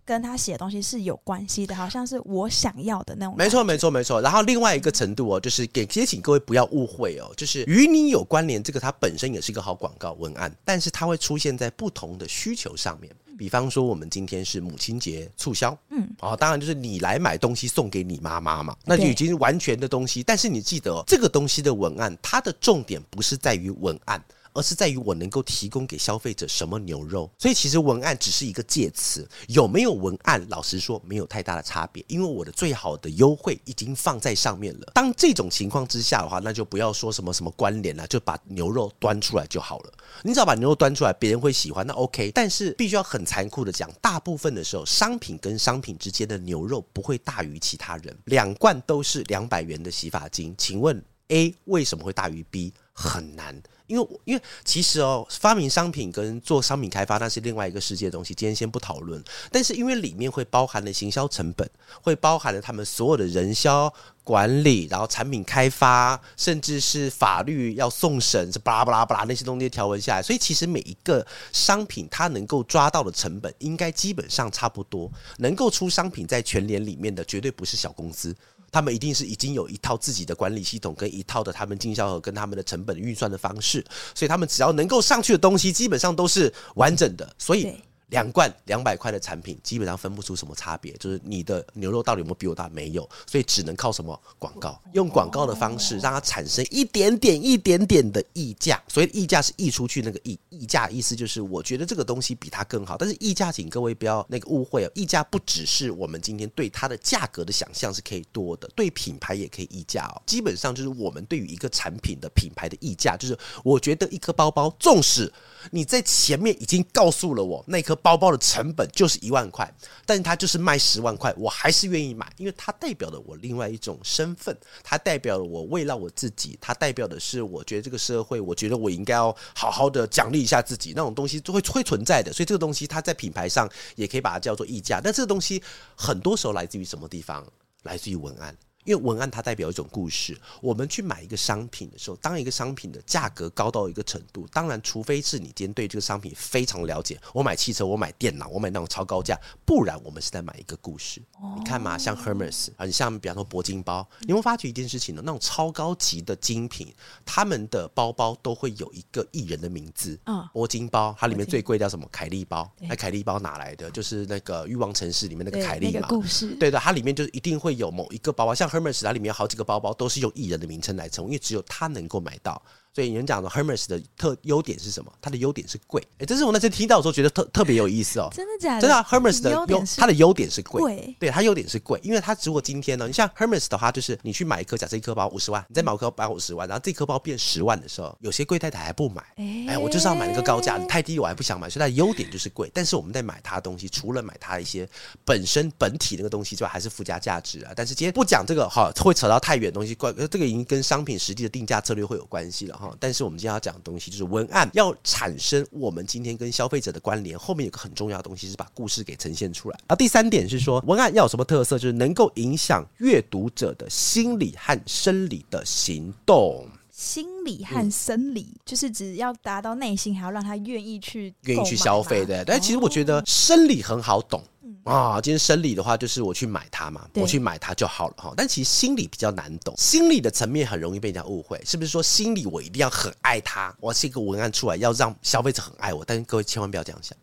[0.05, 3.35] 跟他写的东西是有关系的，好像是我想要的那种。
[3.39, 4.21] 没错，没错，没错。
[4.21, 13.11] 然后另外一个程度哦，就是给，也请各位不要误会哦，就是与你有关联，这个它本身也是一个好广告文案，但是它会出现在不同的需求上面。
[13.39, 20.23] 比方说，我们今天是母亲节促销，嗯，啊，当然就是你来买东西送给你妈妈嘛，那就已经是完全的东西。
[20.25, 24.21] 但是你记得，这个东西的文案，它的重点不是在于文案。
[24.59, 34.91] 而是在于我能够提供给消费者什么牛肉，所以其实文案只是一个介词，有没有文案，老实说没有太大的差别，因为我的最好的优惠已经放在上面了。
[34.95, 39.93] 当这种情况之下的话，那就不要说什么什么关联了，就把牛肉端出来就好了。
[40.25, 42.33] 你只要把牛肉端出来，别人会喜欢，那 OK。
[42.35, 48.17] 但是必须要很残酷的讲，大部分的时候，商品跟商品之间的牛肉不会大于其他人。
[48.25, 52.73] 两罐都是两百元的洗发精，请问 A 为什么会大于 B？
[52.93, 53.63] 很难。
[53.89, 59.23] 因为因为其实哦，发明商品跟做商品开发那是另外一个世界的东西，今天先不讨论。
[59.51, 61.69] 但是因为里面会包含了行销成本，
[62.01, 75.11] 会包含了他们所有的人销管理，然后产品开发，甚至是法律要送审，这巴拉巴拉巴拉那些东西条文下来，所以其实每一个商品它能够抓到的成本，应该基本上差不多。
[75.39, 78.37] 能够出商品在全联里面的，绝对不是小公司。
[78.71, 87.29] 他们一定是已经有一套自己的管理系统，跟一套的他们经销和跟他们的成本运算的方式，所以他们只要能够上去的东西，基本上都是完整的。
[87.39, 87.75] 所以。
[88.09, 90.93] 两罐两百块的产品，基本上分不出什么差别。
[90.95, 92.69] 就是你的牛肉到底有没有比我大？
[92.69, 94.81] 没有，所以只能靠什么广告？
[94.93, 98.83] 用广告的方式让它产生一点点、一点点的溢价。
[98.89, 102.97] 所以溢价是溢出去那个溢，溢价意思就是我觉得这个东西比它更好。
[102.97, 104.91] 但是溢价，请各位不要那个误会哦。
[104.95, 110.23] 溢价不只是我们今天对它的价格的想象是可以多的，对品牌也可以溢价哦。
[110.25, 115.31] 基本上就是我们对于一个产品的品牌的溢价，就是我觉得一颗包包，纵使
[115.71, 117.98] 你在前面已经告诉了我那颗。
[118.03, 119.73] 包包的成本就是一万块，
[120.07, 135.63] 但是它就是卖十万块，我还是愿意买，因为它代表了我另外一种身份，它代表了我为了我自己，它代表的是我觉得这个社会，我觉得我应该要好好的奖励一下自己，那种东西就会会存在的，所以这个东西它在品牌上也可以把它叫做溢价，但这个东西
[135.95, 137.47] 很多时候来自于什么地方？
[137.85, 138.57] 来自于文案。
[138.89, 151.21] 因为文案它代表一种故事，我们去买一个商品的时候，当一个商品的价格高到一个程度，当然，除非是你今天对这个商品非常了解，我买汽车，我买电脑，我买那种超高价，不然我们是在买一个故事。
[151.59, 156.91] 你看嘛，像 Hermes，啊，你像比方说铂金包，你会发觉一件事情呢，那种超高级的精品，
[157.27, 160.19] 他们的包包都会有一个艺人的名字。
[160.25, 162.09] 嗯，铂金包，它里面最贵叫什么？
[162.11, 162.67] 凯利包。
[162.81, 163.91] 那凯利包哪来的？
[163.91, 166.09] 就是那个欲望城市里面那个凯利嘛。
[166.09, 166.55] 故事。
[166.55, 168.67] 对的，它里面就一定会有某一个包包，像。
[168.69, 172.63] Hermes 它里面好几个包包都是用艺人的名称来称，因为只有他能够买到。
[172.95, 175.13] 所以你们讲的 Hermes 的特优点是什么？
[175.21, 176.03] 它的优点是贵。
[176.19, 178.29] 哎，这是我那次听到的时候觉得特特别有意思哦。
[178.33, 178.81] 真的假的？
[178.81, 181.17] 真的啊，Hermes 的优，它的优点是贵。
[181.21, 189.23] 对，它优点是贵，因为它如果今天呢，你像 Hermes 的话，就是你去买一颗，假设一颗包五十万，你再买一颗包五十万，然后这颗包变十万的时候，有些贵太太还不买。
[189.69, 191.69] 哎，我就是要买那个高价，你太低我还不想买。
[191.69, 192.71] 所以它的优点就是贵。
[192.75, 194.89] 但是我们在买它的东西，除了买它一些
[195.25, 197.73] 本身本体那个东西之外，还是附加价值啊。
[197.77, 199.95] 但是今天不讲这个哈，会扯到太远的东西。
[199.95, 202.95] 关这个已经跟商品实际的定价策略会有关系了哈。
[203.01, 203.75] 但是我们今天要讲。
[203.79, 209.79] 的东西就是文案要产生我们今天跟消费者的关联，后面有个很重要的东西是把故事给呈现出来。
[209.83, 216.67] 然后第三点是说，文案要有什么特色，就是能够影响阅读者的心理和生理的行动。
[216.91, 222.45] 心理和生理，嗯、就是只要达到内心，还要让他愿意去愿意去消费的。
[222.45, 224.43] 但其实我觉得生理很好懂。
[224.89, 228.35] 啊，今天生理的话就是我去买它嘛，我去买它就好了哈。
[228.37, 233.75] 但其实心理比较难懂，心理的层面很容易被人家误会，是不是说心理我一定要很爱它？
[233.81, 237.17] 我是一个文案出来要让消费者很爱我，但是各位千万不要这样想。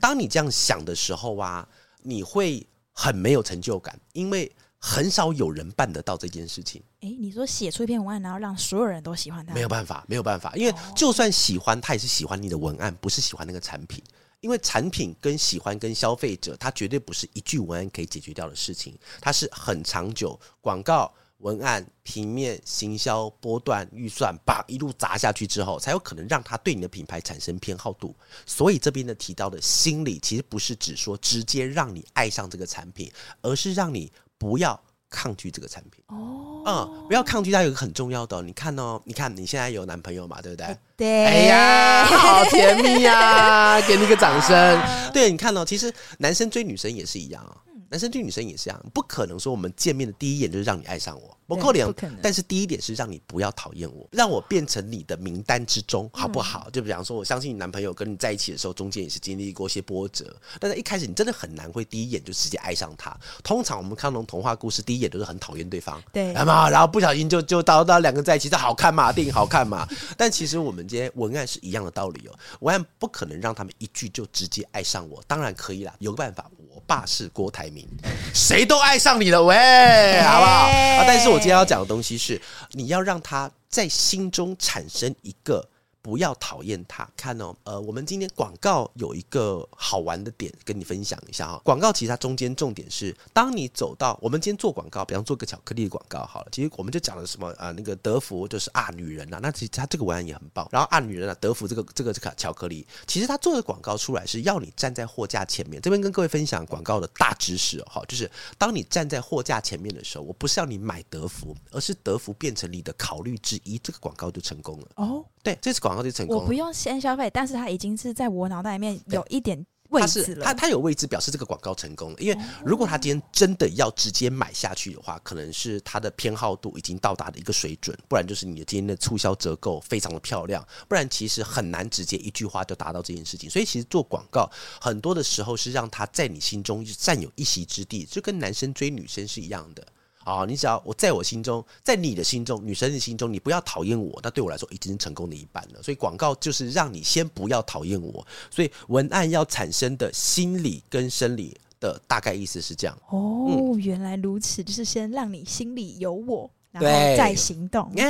[0.00, 1.68] 当你这样想的时候啊，
[2.02, 6.82] 你会很没有成就感，因为很少有人办得到这件事情。
[7.00, 14.02] 诶，你说写出一篇文案，然后让所有人都喜欢它，没有办法，没有办法，因为就算喜欢，他也是喜欢你的文案，不是喜欢那个产品。
[14.42, 28.14] 因为产品跟喜欢跟消费者，它绝对不是一句文案可以解决掉的事情，它是很长久，广告、文案、平面、行销、波段、预算，把一路砸下去之后，才有可能让他对你的品牌产生偏好度。
[28.44, 33.10] 所以这边的提到的心理，其实不是指说直接让你爱上这个产品，
[33.42, 34.78] 而是让你不要
[35.12, 36.02] 抗拒这个产品。
[36.08, 40.76] 哦，嗯，不要抗拒它，有一个很重要的，你看哦，你看你现在有男朋友嘛，对不对？
[40.96, 43.80] 对，哎呀，好甜蜜呀！
[43.86, 44.80] 给你个掌声。
[45.12, 47.56] 对，你看哦，其实男生追女生也是一样啊，
[47.92, 51.36] 男生对女生也是这样，不可能说我们见面的第一眼就是让你爱上我。
[51.46, 56.70] 不可能，但是第一点是让你不要讨厌我，让我变成你的名单之中，好不好？
[56.70, 63.14] 就比方说，我相信你男朋友跟你在一起的时候，中间也是经历过一些波折，但是一开始你真的很难会第一眼就直接爱上他。
[63.44, 69.86] 通常我们看那种童话故事，第一眼都是很讨厌对方，对，嘛，然后不小心就就到到两个在一起，这好看嘛，电影好看嘛。
[70.16, 77.86] 但其实我们今天文案是一样的道理哦，文案不可能让他们一句就直接爱上我，当然可以啦，有个办法，我爸是郭台铭，
[78.32, 79.54] 谁都爱上你了喂，
[80.22, 80.68] 好不好？
[80.68, 81.38] 啊，但是我。
[81.38, 82.40] 今天要讲的东西是，
[82.72, 85.68] 你要让他在心中产生一个。
[86.02, 91.60] 不要讨厌他，看哦，呃，我们今天广告有一个好玩的点跟你分享一下哈。
[91.64, 100.68] 广告其实它中间重点是，当你走到我们今天做广告，比方做个巧克力的广告好了，其实我们就讲了什么啊、呃，那个德芙就是啊女人呐、啊，那其实它这个文案也很棒。
[100.72, 105.80] 然后啊女人啊，德芙这个这个这个巧克力，其实它做的广告出来是要你站在货架前面。
[105.80, 115.24] 这边跟各位分享广告的大知识哈，就是当你站在货架前面的时候，我不是要你买德芙，而是德芙变成你的考虑之一，这个广告就成功了哦。
[115.44, 116.36] 对，这次广广告就成功。
[116.36, 119.64] 我不用先消费，但是它已经是在我脑袋里面有一点。
[119.92, 122.16] 位置了，它它有位置，表示这个广告成功了。
[122.18, 133.50] 因为如果他今天真的要直接买下去的话，可能是他的偏好度已经到达了一个水准，不然就是你的今天的促销折扣非常的漂亮，不然其实很难直接一句话就达到这件事情。
[133.50, 134.50] 所以其实做广告
[134.80, 139.86] 很多的时候是让他在你心中占有一席之地，就跟男生追女生是一样的。
[140.24, 145.82] 啊、哦，你只要我在我心中，在你的心中，女生的心中，你不要讨厌我，那对我来说已经是成功的一半了。
[145.82, 152.96] 所以广告就是让你先不要讨厌我，所以文案要产生的心理跟生理的大概意思是这样。
[153.08, 156.50] 哦，嗯、原来如此，就是先让你心里有我。
[156.72, 158.00] 然后再行动，OK、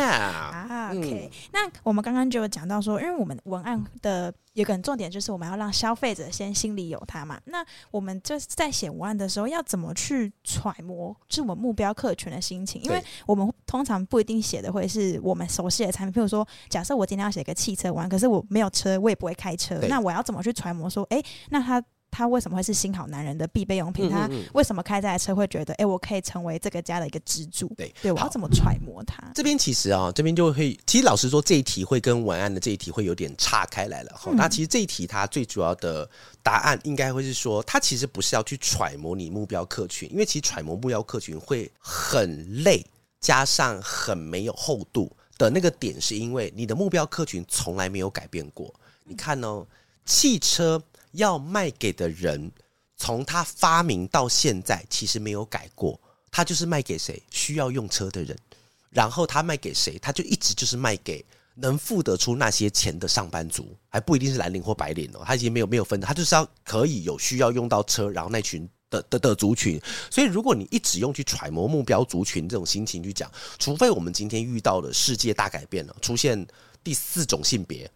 [0.95, 1.31] 嗯。
[1.53, 7.41] 那我们刚刚就有讲到说，因为我们文案的有个很重点，就是我们要让消费者先心里有它嘛。
[7.47, 12.81] 那我们就是在写文案的时候，要怎么去揣摩，就是我们目标客群的心情？
[12.83, 16.21] 因为我们通常不一定写的会是我们熟悉的产品。
[16.21, 21.83] 譬如说，假设我今天要写个汽车文案，可是我没有车，我也不会开车，那我要怎么去揣摩说，哎、欸，那他？
[22.13, 24.11] 他为什么会是新好男人的必备用品？
[24.11, 27.73] 他为什么开这台车会觉得，哎、欸，我可以成为这个家的一个支柱？
[27.75, 29.17] 对，对我要怎么揣摩他？
[29.35, 34.21] 这边其实啊，这边就会，其实老实说，这一题会跟文案的这一题会有点岔开来了。
[34.27, 36.07] 嗯、那其实这一题它最主要的
[36.43, 42.85] 答案应该会是说，它其实不是要去揣摩你目标客群，因为其实揣摩目标客群会很累，
[43.23, 48.71] 加上很没有厚度的那个点，是因为你的目标客群从来没有改变过。
[49.05, 49.67] 你看哦，
[50.05, 50.83] 汽车。
[51.13, 52.51] 要卖给的人，
[52.97, 55.99] 从他发明到现在，其实没有改过。
[56.31, 58.35] 他就是卖给谁需要用车的人，
[58.89, 61.23] 然后他卖给谁，他就一直就是卖给
[61.55, 65.23] 能付得出那些钱的上班族，还不一定是蓝领或白领哦。
[65.27, 69.79] 他已经没有没有分的，他就是要可以有需要用到车，然后那群的的的族群。
[70.11, 76.47] 所以，如果你一直用去揣摩目标族群这种心情去讲，除非我们今天遇到的世界大改变了，出现
[76.83, 77.91] 第四种性别。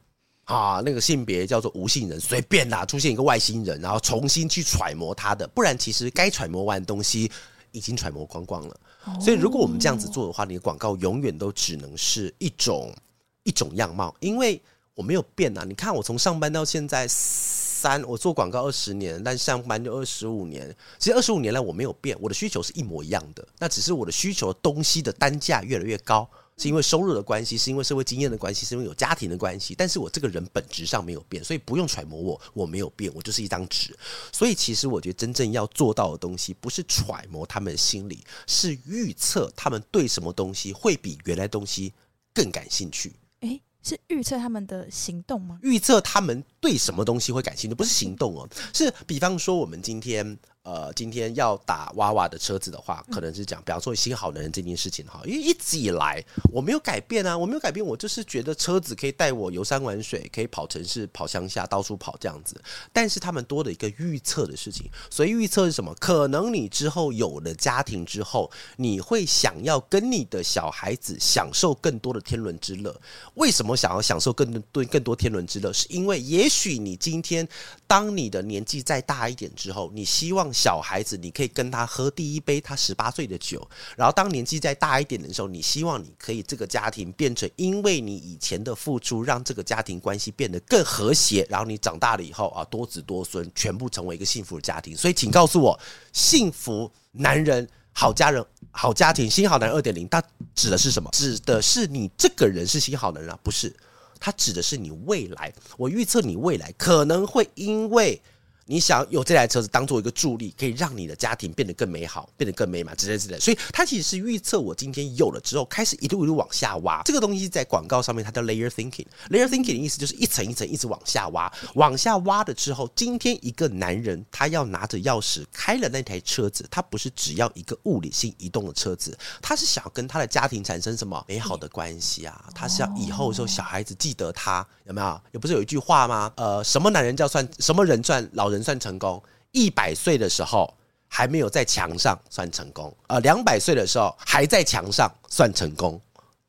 [0.46, 7.28] 啊，那个性别叫做无性人，随便啦，出现一个外星人，然后重新去揣摩他的，不然其实该揣摩完的东西
[7.72, 8.80] 已经揣摩光光了。
[9.20, 12.94] 所以如果我们这样子做的话，你的广告永远都只能是一种
[13.42, 14.60] 一种样貌，因为
[14.94, 15.64] 我没有变啊。
[15.64, 26.28] 你看我从上班到现在三，我做广告二十年，但上班就二十五年，其实二十五年来我没有变，我的需求是一模一样的，那只是我的需求的东西的单价越来越高。
[26.58, 29.74] 是因为收入的关系，是因为社会经验的关系，是因为有家庭的关系。
[29.74, 33.94] 但是我这个人本质上没有变，所以不用揣摩我，我没有变，我就是一张纸。
[34.32, 41.92] 所以其实我觉得真正要做到的东西，不是揣摩他们的心理，是预测他们对什么东西会比原来东西
[42.32, 43.12] 更感兴趣。
[43.40, 45.58] 诶，是预测他们的行动吗？
[45.62, 50.38] 预测他们对什么东西会感兴趣，不是行动哦，是比方说我们今天。
[50.66, 56.20] 呃，今天要打娃娃的车子的话，可能是讲，比方说新好男人这件事情哈，因为一直以来
[56.52, 62.60] 我没有改变啊，我没有改变，我就是觉得车子可以带我游山玩水，可以跑城市、跑乡下、到处跑这样子。
[62.92, 65.94] 但是他们多了一个预测的事情，所以预测是什么？
[66.00, 72.92] 可能你之后有了家庭之后，你会想要跟你的小孩子享受更多的天伦之乐。
[73.34, 75.72] 为什么想要享受更多更多天伦之乐？
[75.72, 77.46] 是因为也许你今天
[77.86, 80.52] 当你的年纪再大一点之后，你希望。
[80.56, 94.96] 小孩子，你可以跟他喝第一杯他十八岁的酒，然后当年纪再大一点的时候，你希望你可以这个家庭变成，因为你以前的付出，让这个家庭关系变得更和谐，然后你长大了以后啊，多子多孙，全部成为一个幸福的家庭。
[94.96, 95.78] 所以，请告诉我，
[96.14, 100.22] 幸福男人、好家人、好家庭、新好男人二点零，它
[100.54, 101.10] 指的是什么？
[101.12, 103.38] 指的是你这个人是新好男人啊？
[103.42, 103.76] 不是，
[104.18, 105.52] 它指的是你未来。
[105.76, 108.22] 我预测你未来可能会因为。
[108.68, 113.38] 你想有这台车子当做一个助力，可以让你的家庭变得更美好，变得更美满之类之类。
[113.38, 117.00] 所以它其实是预测我今天有了之后，开始一路一路往下挖。
[117.04, 119.06] 这个东西在广告上面它叫 layer thinking。
[119.30, 132.44] layer thinking 的意思就是一层一层一直往下挖，往下挖了之后，今天一个男人他要拿着钥匙开了那台车子，他不是只要一个物理性移动的车子，他是想要跟他的家庭产生什么美好的关系啊？
[132.52, 135.20] 他是要以后的时候小孩子记得他有没有？
[135.30, 136.32] 也不是有一句话吗？
[136.34, 138.55] 呃，什么男人叫算什么人赚老人？
[138.56, 140.72] 人算成功，一百岁的时候
[141.06, 146.00] 还没有在墙上算成功，呃，两百岁的时候还在墙上算成功，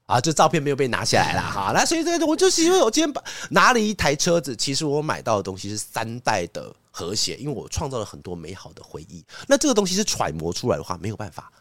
[0.06, 1.72] 啊，这照片没有被拿下来了哈。
[1.74, 9.24] 那所以这个我就是因为我今天把拿了一台车子，其实我买到的东西是三代的和谐，因为我创造了很多美好的回忆。
[9.48, 11.52] 那这个东西是揣摩出来的话，没有办法，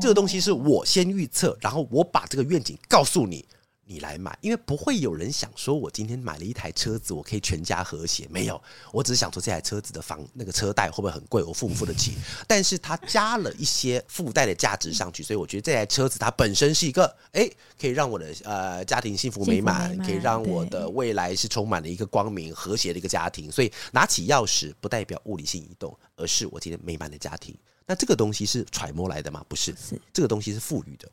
[0.00, 3.46] 这个东西是我先预测，然后我把这个愿景告诉你。
[3.86, 8.26] 你来买，因为不会有人想说，我今天买了一台车子，我可以全家和谐。
[8.30, 8.60] 没有，
[8.92, 12.14] 我只是想说这台车子的房那个车贷会不会很贵，我付不付得起？
[12.46, 17.48] 但是它加了一些附带的价值上去，所以我觉得这台车子它本身是一个，哎，
[17.80, 23.50] 可以让我的呃家庭幸福美满，可以让我的未来是充满了一个光明和谐的一个家庭。
[23.52, 27.54] 所以拿起钥匙不代表物理性移动，而是我今天美满的家庭。
[27.86, 29.44] 那这个东西是揣摩来的吗？
[29.46, 31.06] 不是，是这个东西是赋予的。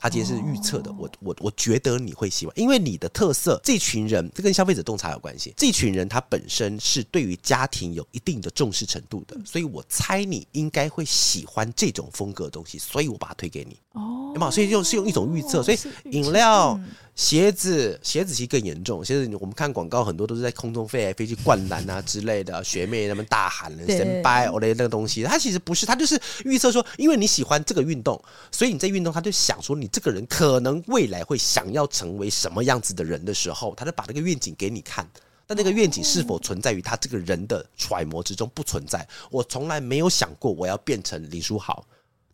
[0.00, 5.52] 他其实是预测的，我我我觉得你会喜欢，因为你的特色，这群人这跟消费者洞察有关系。
[5.56, 13.76] 这群人他本身是对于家庭有一定的重视程度的，所以我猜你应该会喜欢这种风格的东西，所以我把它推给你。
[13.92, 14.48] 哦，对吗？
[14.48, 15.78] 所以就是用一种预测，所以
[16.10, 16.78] 饮料。
[17.18, 19.04] 鞋子，鞋子其实更严重。
[19.04, 22.62] 鞋子，我们看广告很多都是在空中飞来飞去，灌篮啊之类的。
[22.62, 35.04] 学妹他们大喊了“神拜”哦嘞，那个东西，它其实不是，它就是预测说，因为你喜欢这个运动，所以你在运动，他就想说你这个人可能未来会想要成为什么样子的人的时候，他就把那个愿景给你看。
[35.44, 38.48] 但那个愿景是否存在于他这个人的揣摩之中？
[38.54, 39.04] 不存在。
[39.28, 41.84] 我从来没有想过我要变成林书豪。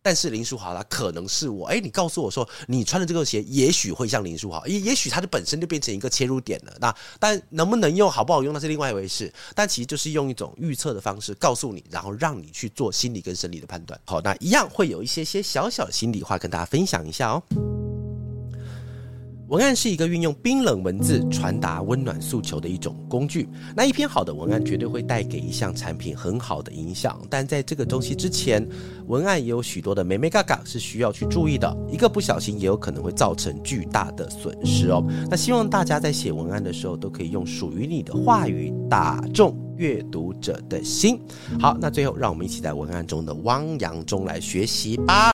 [0.05, 6.71] 但是林书豪他可能是我，哎，你告诉我说你穿的这个鞋也许会像林书豪，也也许它的本身就变成一个切入点了。
[6.79, 9.33] 那但能不能用好不好用那是另外一回事。
[9.55, 13.99] 但其实就是用一种预测的方式告诉你，然后让你去做心理跟生理的判断。
[14.05, 17.41] 好，那一样会有一些些小小心里话跟大家分享一下哦。
[19.47, 23.47] 文案是一个运用冰冷文字传达温暖诉求的一种工具。
[23.75, 27.21] 那一篇好的文案绝对会带给一项产品很好的影响。
[27.29, 28.67] 但在这个东西之前，
[29.05, 31.77] 文案也有许多的美美嘎嘎是需要去注意的。
[31.87, 35.05] 一个不小心也有可能会造成巨大的损失哦。
[35.29, 41.19] 那希望大家在写文案的时候都可以用属于你的话语打中阅读者的心。
[41.59, 45.23] 好，那最后让我们一起在文案中的汪洋中来学习吧。